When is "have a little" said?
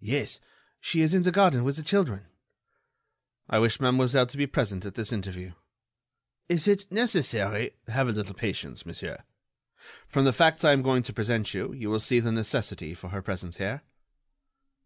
7.86-8.32